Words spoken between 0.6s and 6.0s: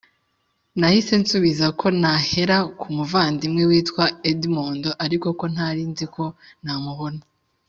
Nahise nsubiza ko nahera ku muvandimwe witwa Edmundo ariko ko ntari